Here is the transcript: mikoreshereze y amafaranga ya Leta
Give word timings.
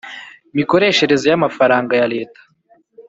mikoreshereze 0.57 1.25
y 1.31 1.37
amafaranga 1.39 1.93
ya 1.99 2.07
Leta 2.13 2.41